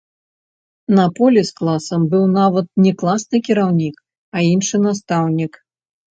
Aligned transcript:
На 0.99 1.03
поле 1.19 1.43
з 1.49 1.53
класам 1.59 2.07
быў 2.13 2.23
нават 2.39 2.67
не 2.87 2.93
класны 3.03 3.37
кіраўнік, 3.49 3.95
а 4.35 4.49
іншы 4.51 4.77
настаўнік. 4.89 5.53